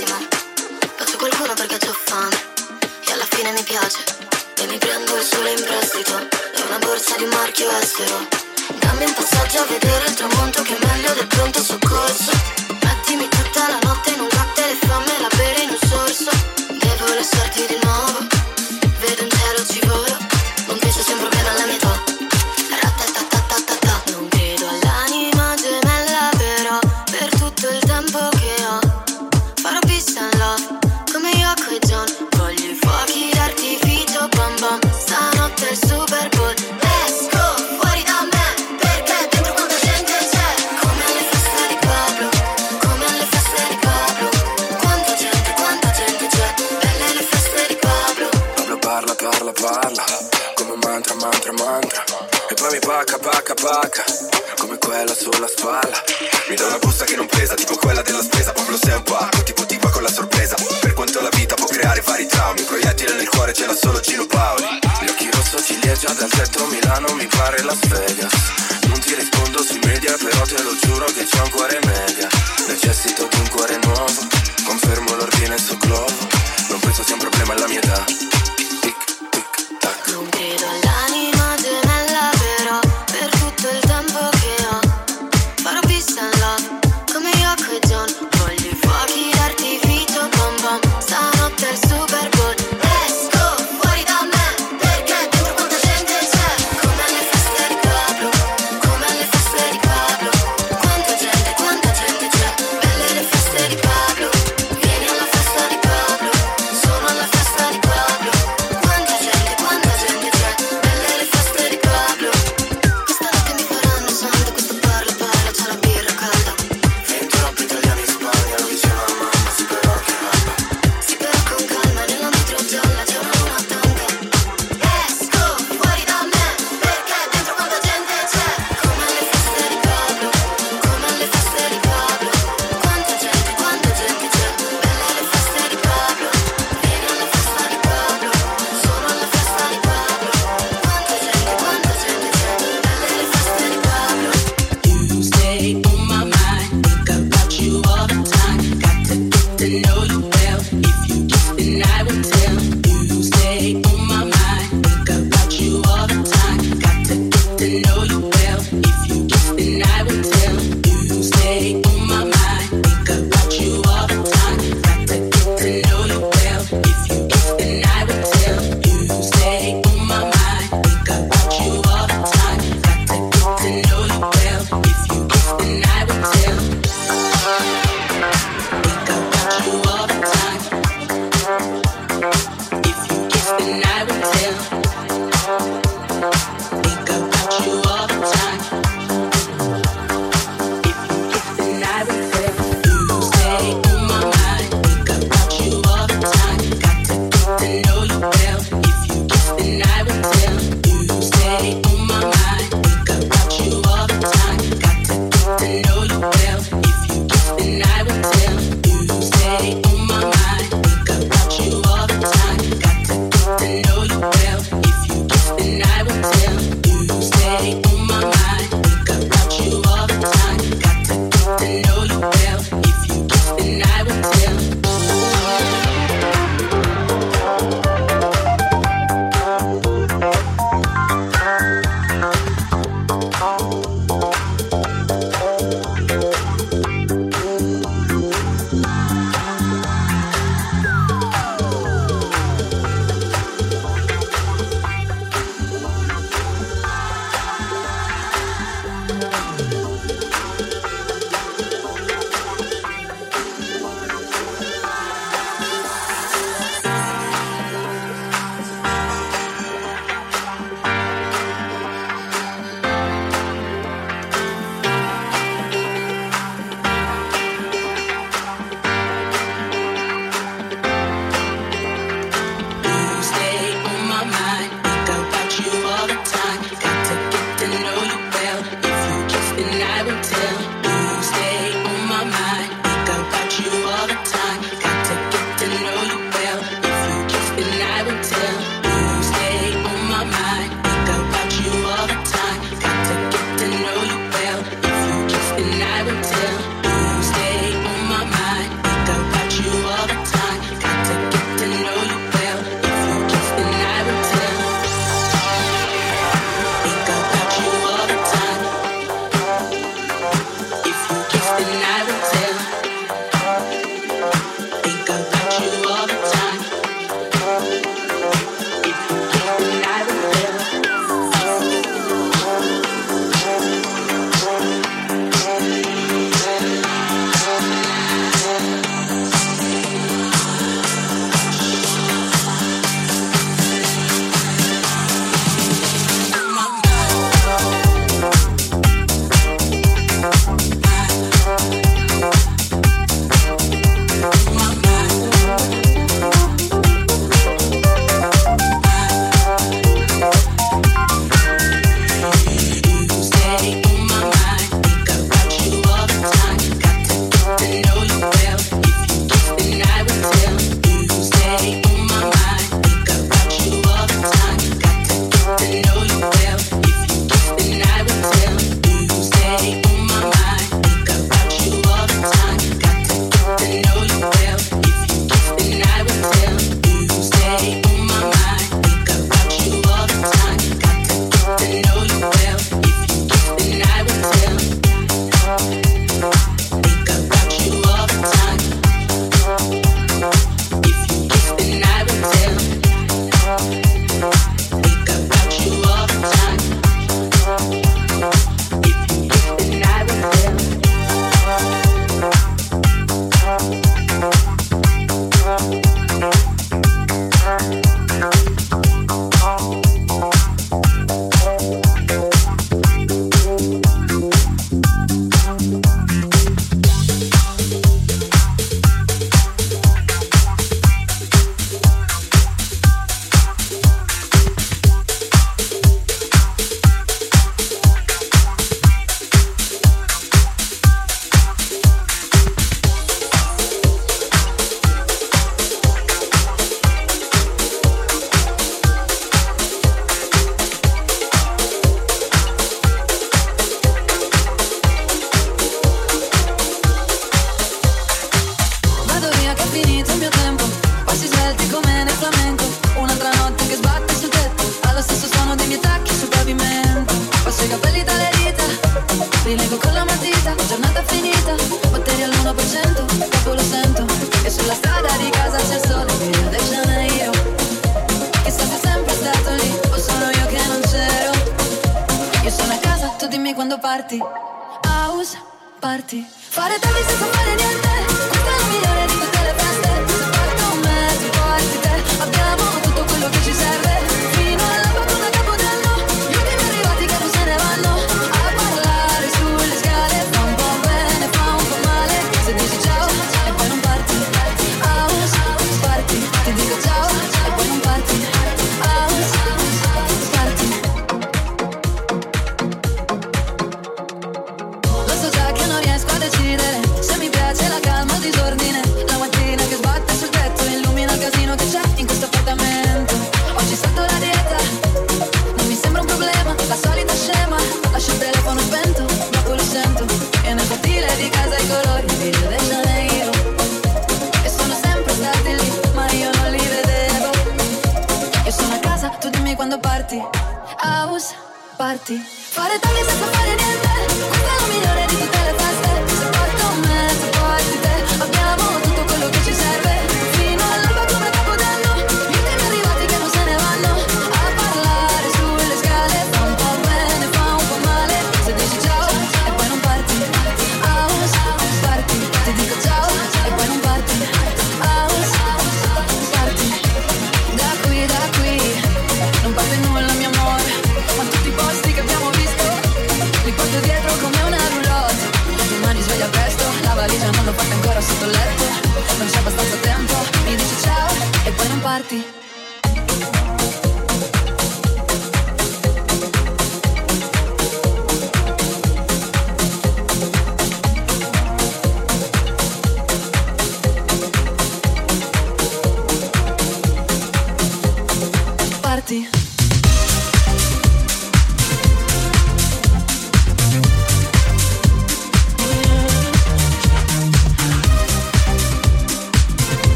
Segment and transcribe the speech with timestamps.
[0.00, 0.28] benissimo.
[0.96, 2.36] Passo qualcuno perché ho fame.
[3.06, 3.98] E alla fine mi piace.
[4.56, 6.12] E mi prendo il sole in prestito.
[6.54, 8.28] Da una borsa di marchio estero.
[8.78, 10.39] Dammi un passaggio a vedere il tramonto.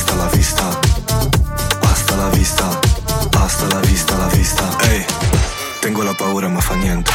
[0.00, 0.78] vista, la vista.
[1.80, 2.80] Basta la vista,
[3.30, 4.64] basta la vista, la vista.
[4.82, 5.04] Ehi, hey.
[5.80, 7.10] tengo la paura ma fa niente.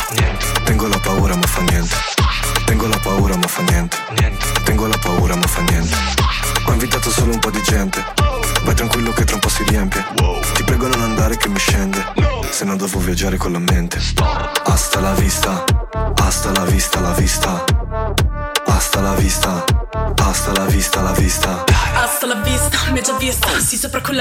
[0.65, 1.96] Tengo la paura ma fa niente.
[2.65, 3.98] Tengo la paura ma fa niente.
[4.65, 5.96] Tengo la paura ma fa niente.
[6.65, 8.04] Ho invitato solo un po' di gente.
[8.63, 10.06] Vai tranquillo che tra un po' si riempie.
[10.54, 12.04] Ti prego non andare che mi scende.
[12.51, 13.75] Se no devo viaggiare con la mente.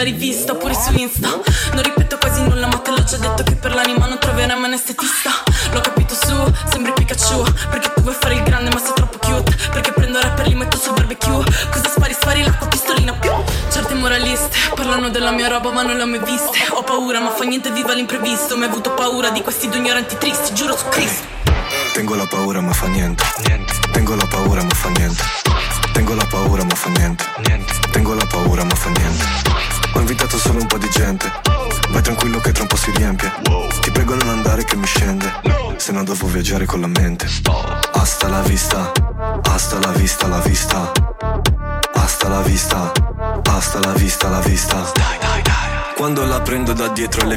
[0.04, 1.28] Rivista, oppure su Insta.
[1.73, 4.73] Non ripeto quasi nulla, ma te l'ho già detto Che per l'anima non troveremo un
[4.73, 5.30] estetista.
[5.73, 6.34] L'ho capito su,
[6.70, 9.56] sembri Pikachu Perché tu vuoi fare il grande ma sei troppo cute.
[9.73, 11.44] Perché prendo rapper, li metto sul barbecue.
[11.70, 13.12] Cosa spari, spari l'acqua, pistolina.
[13.14, 13.30] Più
[13.70, 16.58] Certe moraliste parlano della mia roba ma non le ho mai viste.
[16.70, 18.56] Ho paura ma fa niente, viva l'imprevisto.
[18.56, 21.26] Mi hai avuto paura di questi due ignoranti tristi Giuro su Cristo.
[21.92, 23.23] Tengo la paura ma fa niente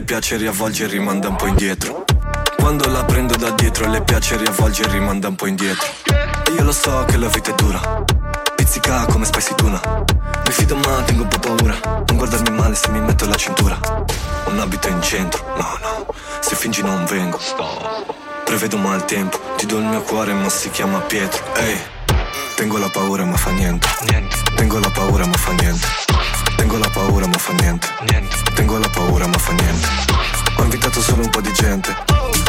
[0.08, 2.06] piace riavvolge e rimanda un po' indietro.
[2.56, 5.86] Quando la prendo da dietro le piace riavvolge e rimanda un po' indietro.
[6.48, 8.06] E io lo so che la vita è dura
[8.56, 9.82] Pizzica come spicy tuna.
[10.46, 13.78] Mi fido ma tengo un po' paura Non guardarmi male se mi metto la cintura.
[14.46, 17.38] Un abito in centro, no no Se fingi non vengo.
[18.46, 21.44] Prevedo mal tempo Ti do il mio cuore ma si chiama Pietro.
[21.56, 21.78] Ehi
[22.56, 23.90] Tengo la paura ma fa niente.
[24.56, 26.07] Tengo la paura ma fa niente
[26.68, 27.88] Tengo la paura ma fa niente.
[28.54, 29.88] Tengo la paura ma fa niente.
[30.58, 31.96] Ho invitato solo un po' di gente.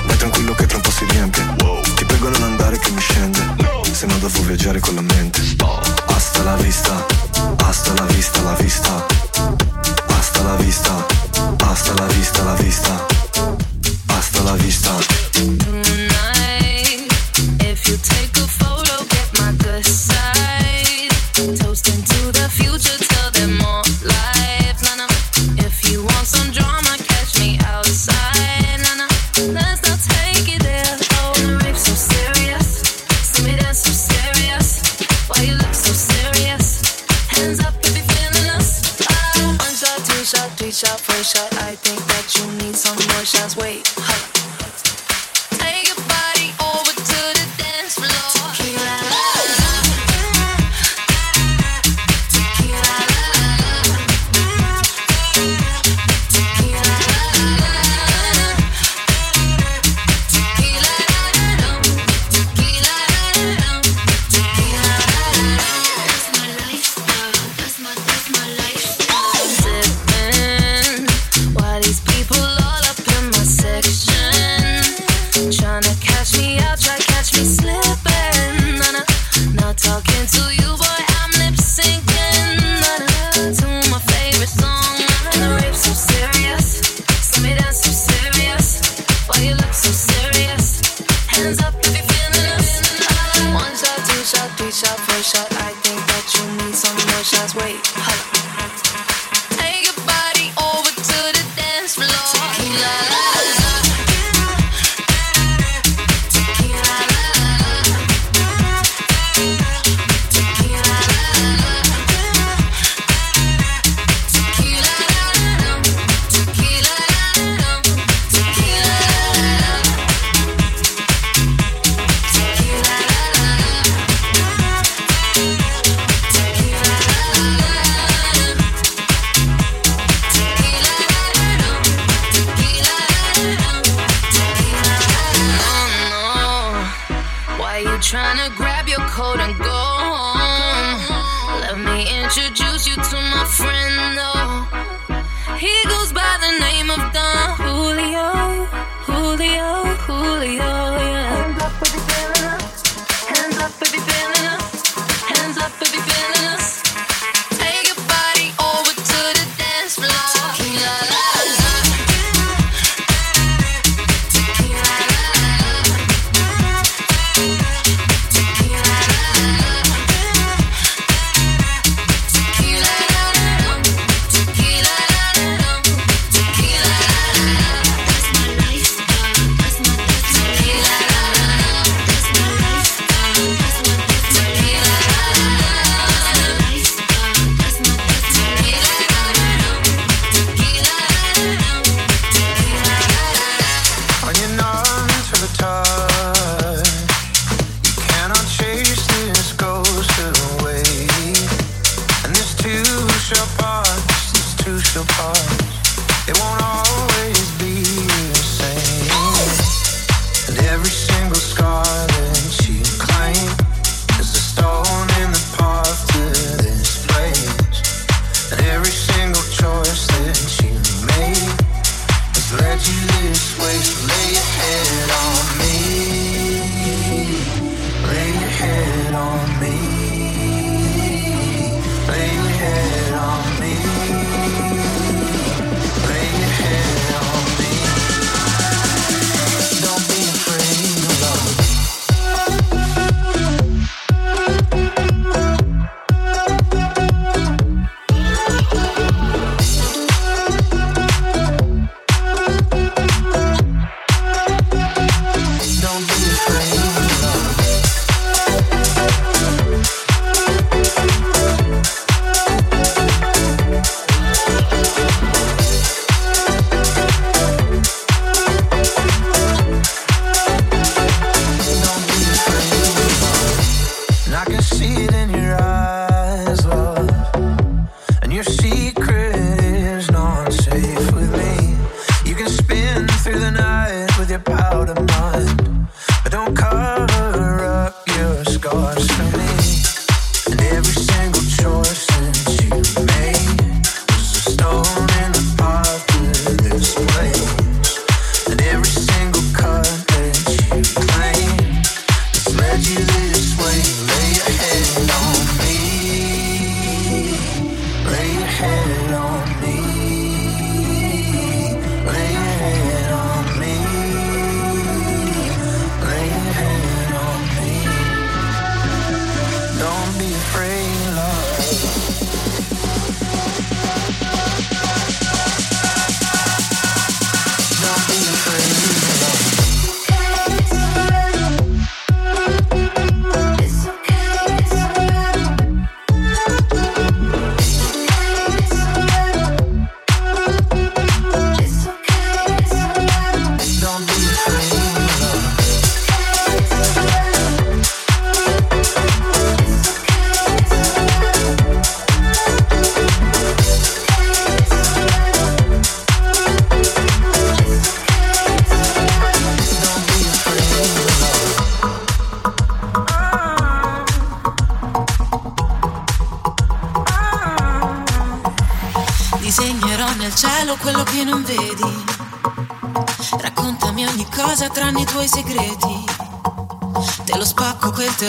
[0.07, 1.45] Vai tranquillo che tra un po' si riempie.
[1.95, 3.39] Ti prego non andare che mi scende.
[3.93, 5.41] Se no devo viaggiare con la mente.
[6.07, 7.08] Hasta la vista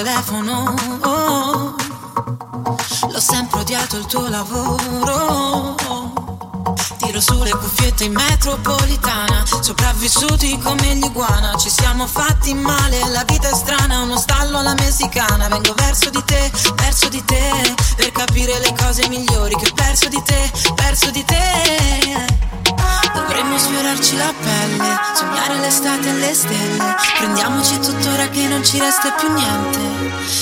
[0.03, 0.73] telefono.
[1.01, 1.75] oh.
[3.11, 5.75] L'ho sempre odiato il tuo lavoro.
[6.97, 9.43] Tiro su le cuffiette in metropolitana.
[9.59, 11.53] Sopravvissuti come gli iguana.
[11.55, 13.99] Ci siamo fatti male, la vita è strana.
[14.03, 15.49] Uno stallo alla messicana.
[15.49, 17.75] Vengo verso di te, verso di te.
[17.97, 22.48] Per capire le cose migliori che ho perso di te, perso di te.
[23.79, 26.95] Sfiorarci la pelle, sognare l'estate e le stelle.
[27.17, 29.79] Prendiamoci tuttora che non ci resta più niente,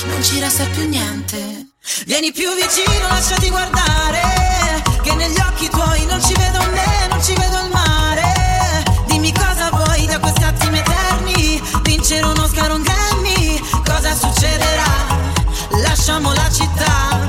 [0.07, 1.67] non ci resta più niente.
[2.07, 7.35] Vieni più vicino, lasciati guardare, che negli occhi tuoi non ci vedo me, non ci
[7.35, 8.83] vedo il mare.
[9.05, 15.05] Dimmi cosa vuoi da questi attimi eterni, vincere un Oscar un Grammy, cosa succederà?
[15.83, 17.19] Lasciamo la città,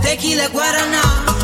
[0.00, 1.43] tequila e guaraná,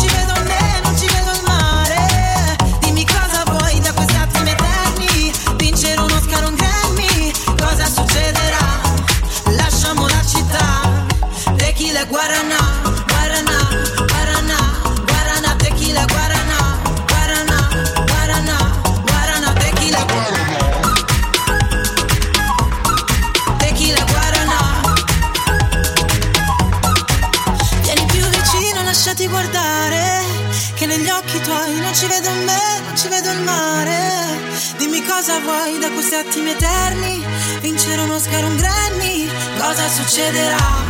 [36.21, 37.25] attimi eterni,
[37.61, 40.83] vincere un Oscar un Grammy, cosa succederà?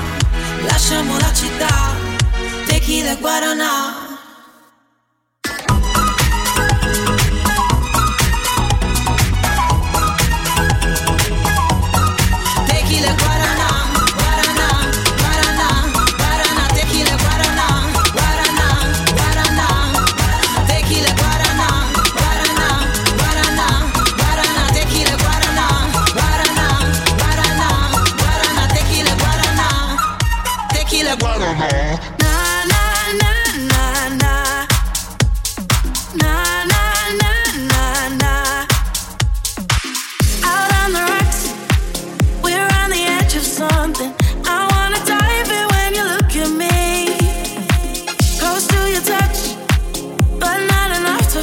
[0.64, 1.96] Lasciamo la città,
[2.66, 4.11] tequila e guaraná.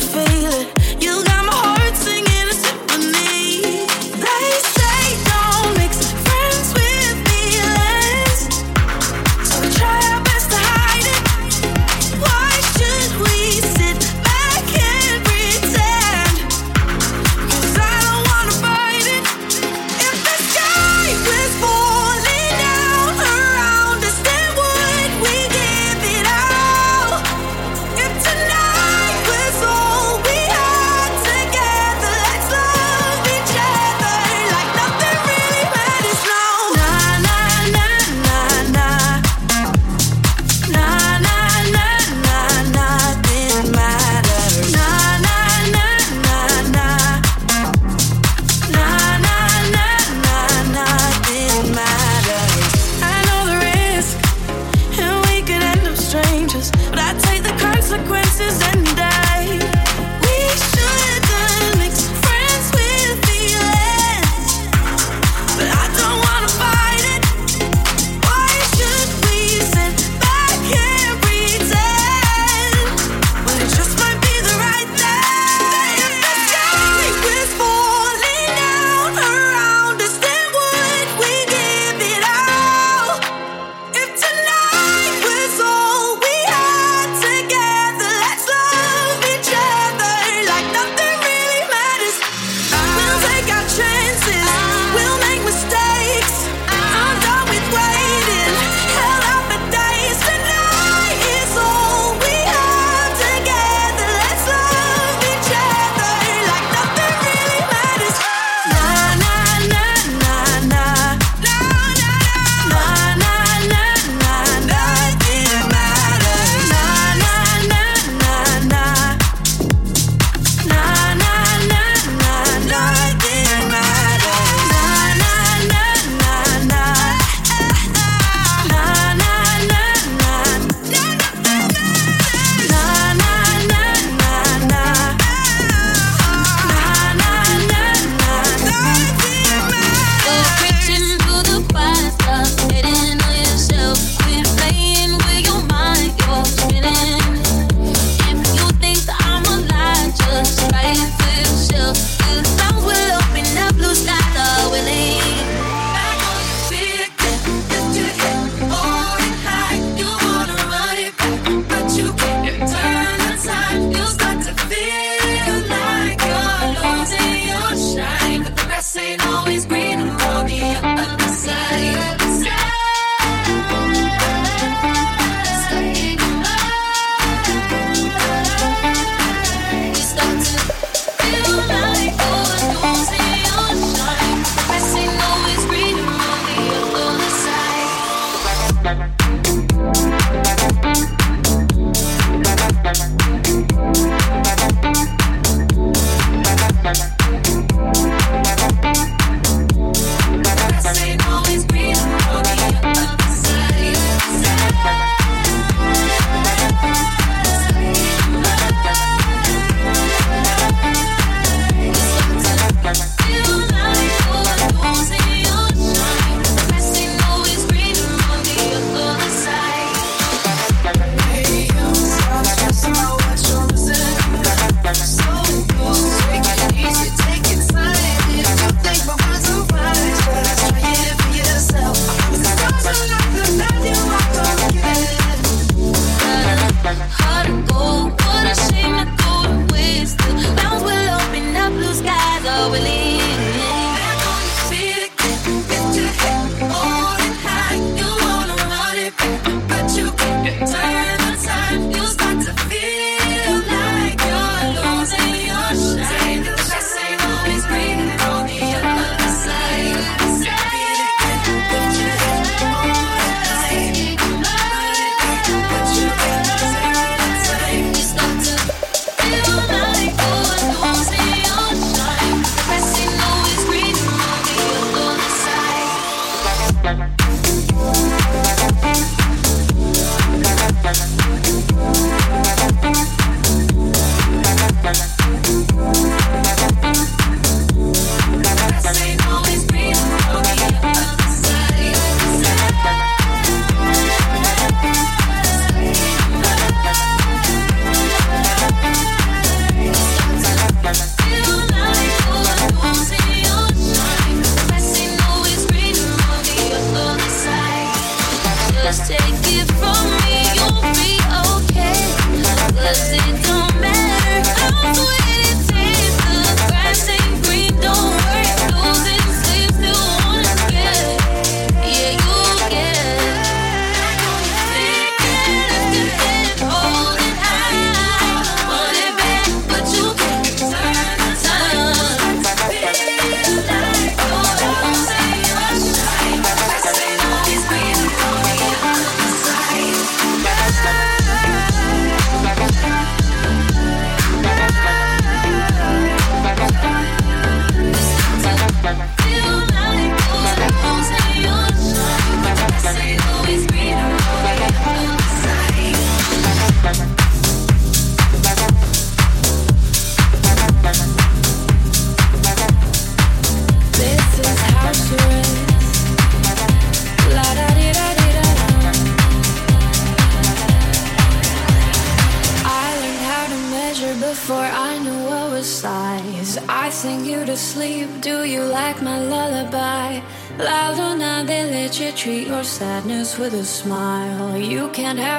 [0.01, 0.78] feeling.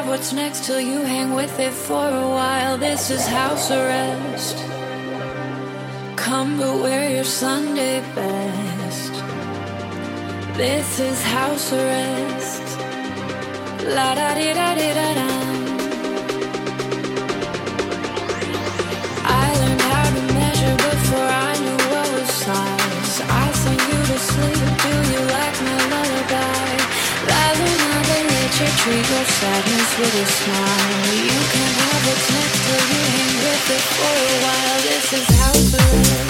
[0.10, 2.78] What's next till you hang with it for a while.
[2.80, 4.58] This is house arrest.
[6.16, 9.14] Come but wear your Sunday best.
[10.58, 12.66] This is house arrest.
[13.96, 15.39] La da di da di da da.
[28.60, 31.16] Leche, treat your sadness with a smile.
[31.16, 34.80] You can have what's next till you hang with it for a while.
[34.82, 35.76] This is arrest.
[35.76, 36.29] Come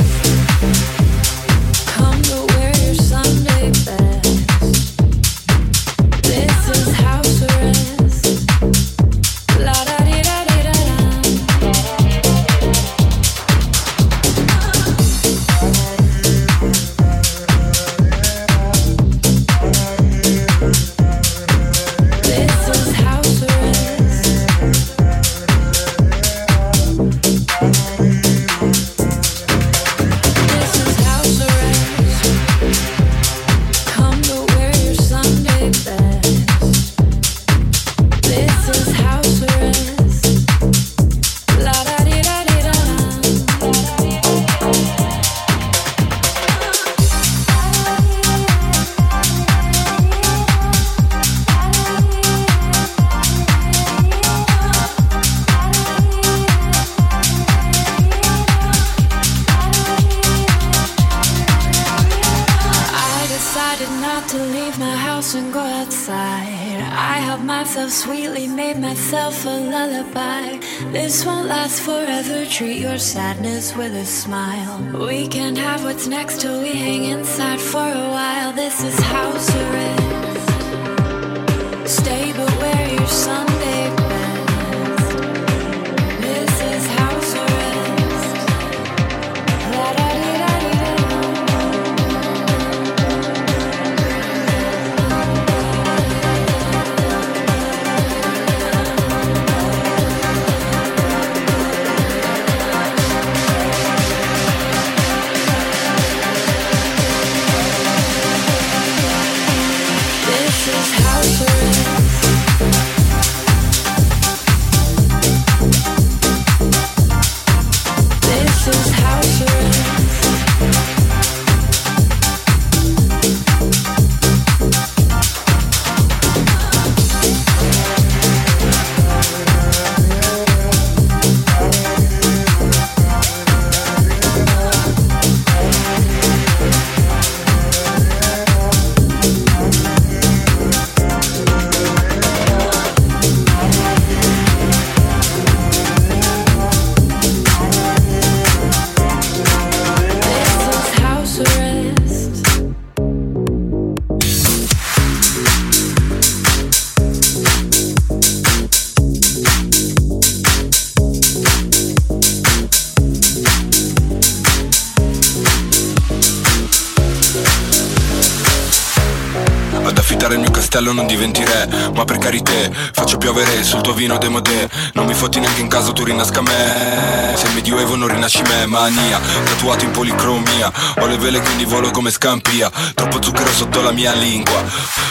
[170.79, 172.53] castello non diventi re Ma per carità
[172.93, 177.35] faccio piovere sul tuo vino demodè Non mi fotti neanche in caso tu rinasca me.
[177.35, 180.71] Se medioevo non rinasci me Mania, tatuato in policromia.
[180.99, 182.71] Ho le vele quindi volo come scampia.
[182.93, 184.63] Troppo zucchero sotto la mia lingua.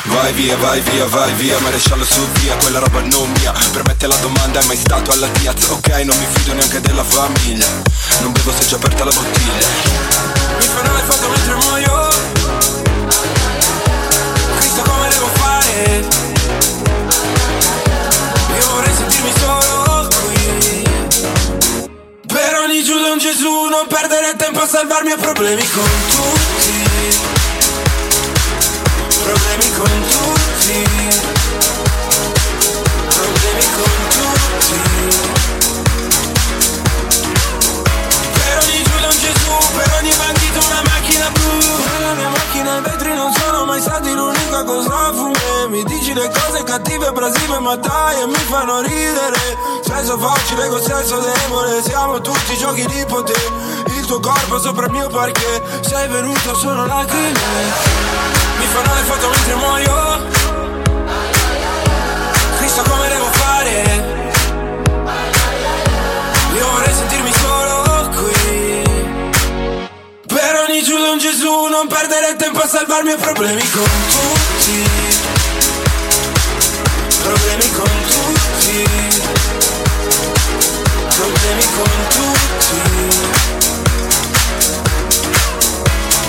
[0.05, 3.53] Vai via, vai via, vai via Maresciallo su via, quella roba non mia.
[3.73, 7.67] Permette la domanda, è mai stato alla piazza Ok, non mi fido neanche della famiglia.
[8.21, 10.28] Non bevo se è già aperta la bottiglia
[22.89, 26.73] Per Giuda un Gesù Non perdere tempo a salvarmi Ho problemi con tutti.
[29.25, 30.89] Problemi con tutti.
[33.13, 34.81] Problemi con tutti.
[38.33, 41.59] Per ogni Giuda un Gesù Per ogni bandito una macchina blu.
[41.93, 45.38] Nella mia macchina i vetri non sono mai stati l'unica cosa fu me
[45.69, 49.37] mi dici le cose cattive, abrasive, ma dai e mi fanno ridere.
[49.85, 53.51] Senso facile con senso debole Siamo tutti giochi di potere.
[53.89, 57.39] Il tuo corpo sopra il mio perché Sei venuto solo lacrime.
[58.59, 60.27] Mi fanno le foto mentre muoio.
[62.57, 64.17] Cristo come devo fare?
[66.55, 68.83] Io vorrei sentirmi solo qui.
[70.29, 75.38] Per ogni giudo un Gesù Non perdere tempo a salvarmi ai problemi con tutti
[77.29, 78.85] problemi con tutti,
[81.15, 82.81] problemi con tutti.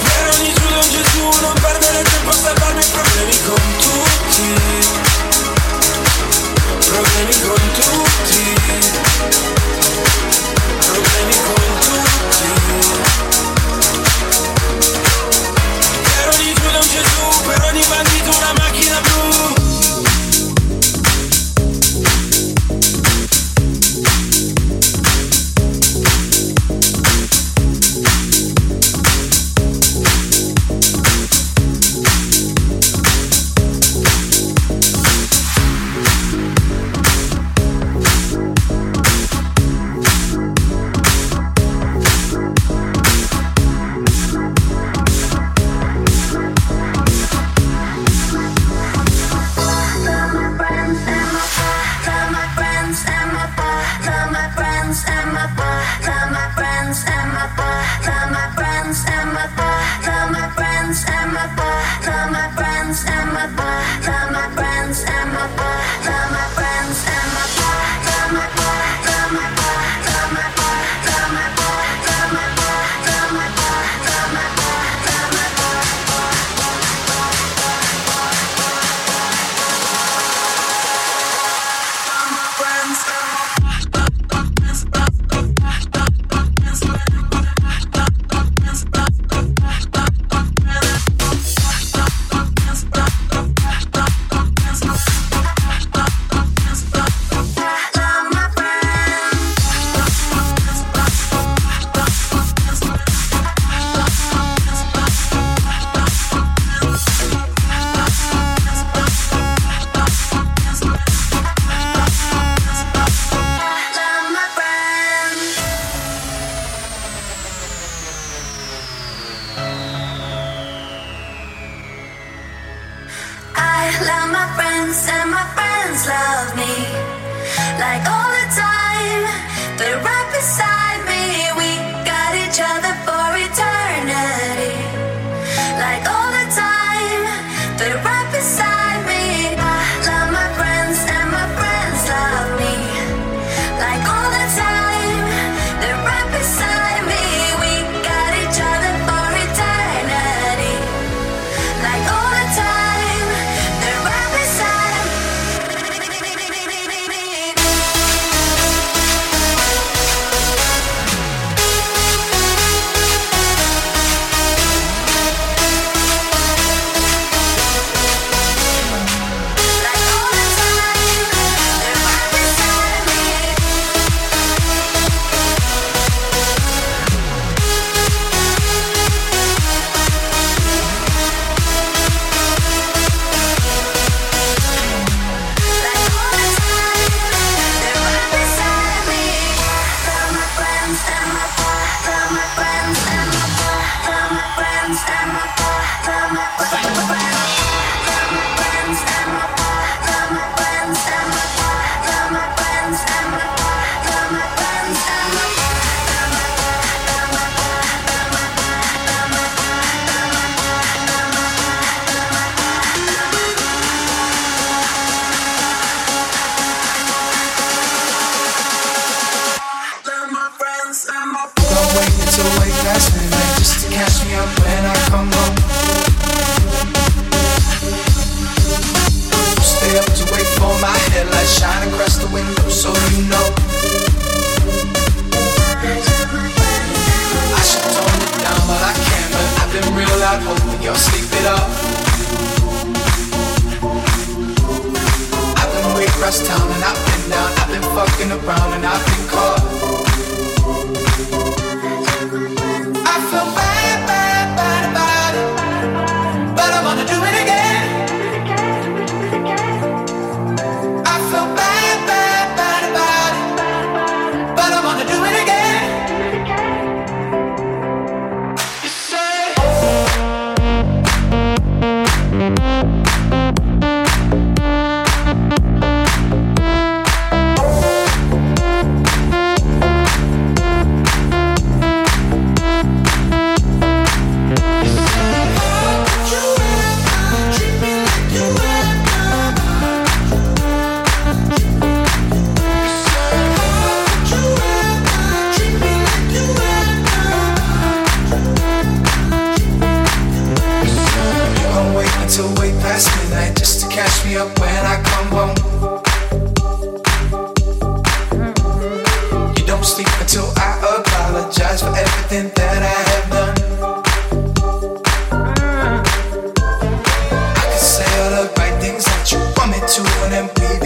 [0.04, 4.48] Per ogni Giuda Gesù, non perdere tempo a salvarmi, problemi con tutti,
[6.92, 8.44] problemi con tutti,
[10.86, 13.39] problemi con tutti.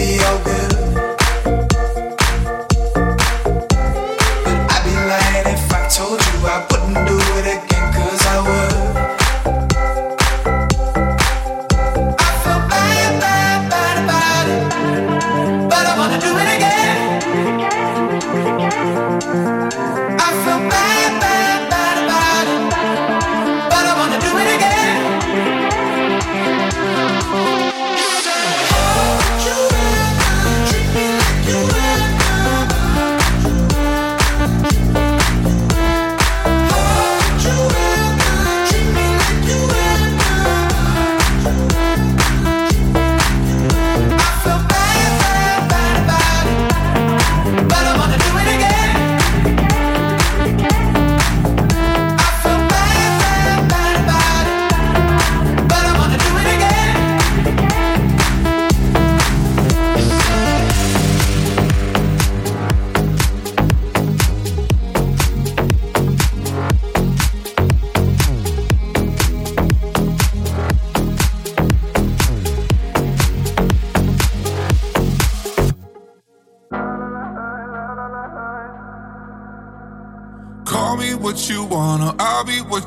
[0.03, 0.62] mediocre